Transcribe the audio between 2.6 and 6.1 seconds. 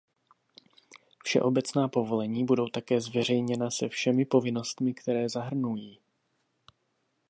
také zveřejněna se všemi povinnostmi, které zahrnují.